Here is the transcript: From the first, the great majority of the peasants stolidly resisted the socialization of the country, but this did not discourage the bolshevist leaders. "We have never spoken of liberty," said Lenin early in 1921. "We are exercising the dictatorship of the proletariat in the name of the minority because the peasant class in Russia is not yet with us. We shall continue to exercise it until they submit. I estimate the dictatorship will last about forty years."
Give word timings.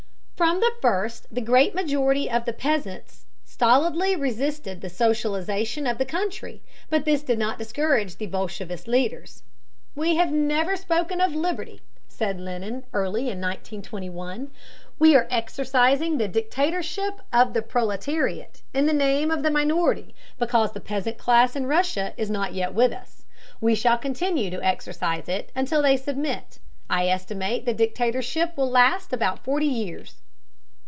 From 0.41 0.59
the 0.59 0.71
first, 0.81 1.27
the 1.31 1.39
great 1.39 1.75
majority 1.75 2.27
of 2.27 2.45
the 2.45 2.51
peasants 2.53 3.27
stolidly 3.45 4.15
resisted 4.15 4.81
the 4.81 4.89
socialization 4.89 5.85
of 5.85 5.99
the 5.99 6.03
country, 6.05 6.63
but 6.89 7.05
this 7.05 7.21
did 7.21 7.37
not 7.37 7.59
discourage 7.59 8.15
the 8.15 8.25
bolshevist 8.25 8.87
leaders. 8.87 9.43
"We 9.93 10.15
have 10.15 10.31
never 10.31 10.75
spoken 10.75 11.21
of 11.21 11.35
liberty," 11.35 11.81
said 12.07 12.39
Lenin 12.39 12.85
early 12.91 13.29
in 13.29 13.39
1921. 13.39 14.49
"We 14.97 15.15
are 15.15 15.27
exercising 15.29 16.17
the 16.17 16.27
dictatorship 16.27 17.21
of 17.31 17.53
the 17.53 17.61
proletariat 17.61 18.63
in 18.73 18.87
the 18.87 18.93
name 18.93 19.29
of 19.29 19.43
the 19.43 19.51
minority 19.51 20.15
because 20.39 20.71
the 20.71 20.79
peasant 20.79 21.19
class 21.19 21.55
in 21.55 21.67
Russia 21.67 22.15
is 22.17 22.31
not 22.31 22.55
yet 22.55 22.73
with 22.73 22.91
us. 22.91 23.25
We 23.61 23.75
shall 23.75 23.99
continue 23.99 24.49
to 24.49 24.63
exercise 24.63 25.29
it 25.29 25.51
until 25.55 25.83
they 25.83 25.97
submit. 25.97 26.57
I 26.89 27.09
estimate 27.09 27.67
the 27.67 27.75
dictatorship 27.75 28.57
will 28.57 28.71
last 28.71 29.13
about 29.13 29.43
forty 29.43 29.67
years." 29.67 30.15